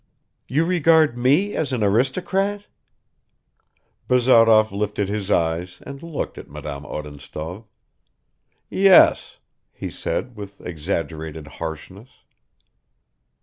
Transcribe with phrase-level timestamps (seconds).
[0.47, 2.65] "You regard me as an aristocrat?"
[4.07, 7.65] Bazarov lifted his eyes and looked at Madame Odintsov.
[8.67, 9.37] "Yes,"
[9.71, 12.09] he said with exaggerated harshness.